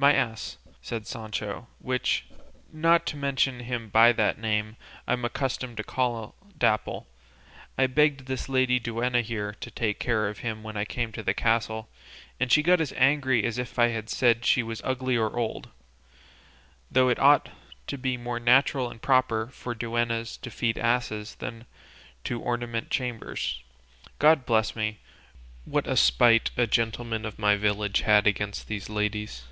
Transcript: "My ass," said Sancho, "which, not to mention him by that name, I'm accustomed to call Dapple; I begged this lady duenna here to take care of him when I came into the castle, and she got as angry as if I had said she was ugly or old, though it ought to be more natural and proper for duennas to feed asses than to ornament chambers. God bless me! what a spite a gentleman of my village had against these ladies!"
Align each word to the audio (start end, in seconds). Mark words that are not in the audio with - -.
"My 0.00 0.14
ass," 0.14 0.56
said 0.80 1.06
Sancho, 1.06 1.66
"which, 1.78 2.24
not 2.72 3.04
to 3.04 3.18
mention 3.18 3.60
him 3.60 3.90
by 3.90 4.12
that 4.12 4.38
name, 4.38 4.76
I'm 5.06 5.26
accustomed 5.26 5.76
to 5.76 5.84
call 5.84 6.34
Dapple; 6.56 7.06
I 7.76 7.86
begged 7.86 8.24
this 8.24 8.48
lady 8.48 8.78
duenna 8.80 9.20
here 9.20 9.54
to 9.60 9.70
take 9.70 9.98
care 10.00 10.26
of 10.30 10.38
him 10.38 10.62
when 10.62 10.74
I 10.74 10.86
came 10.86 11.10
into 11.10 11.22
the 11.22 11.34
castle, 11.34 11.86
and 12.40 12.50
she 12.50 12.62
got 12.62 12.80
as 12.80 12.94
angry 12.94 13.44
as 13.44 13.58
if 13.58 13.78
I 13.78 13.88
had 13.88 14.08
said 14.08 14.46
she 14.46 14.62
was 14.62 14.80
ugly 14.86 15.18
or 15.18 15.38
old, 15.38 15.68
though 16.90 17.10
it 17.10 17.18
ought 17.18 17.50
to 17.88 17.98
be 17.98 18.16
more 18.16 18.40
natural 18.40 18.90
and 18.90 19.02
proper 19.02 19.48
for 19.48 19.74
duennas 19.74 20.38
to 20.38 20.50
feed 20.50 20.78
asses 20.78 21.34
than 21.34 21.66
to 22.24 22.40
ornament 22.40 22.88
chambers. 22.88 23.62
God 24.18 24.46
bless 24.46 24.74
me! 24.74 25.00
what 25.66 25.86
a 25.86 25.94
spite 25.94 26.52
a 26.56 26.66
gentleman 26.66 27.26
of 27.26 27.38
my 27.38 27.54
village 27.56 28.00
had 28.00 28.26
against 28.26 28.66
these 28.66 28.88
ladies!" 28.88 29.44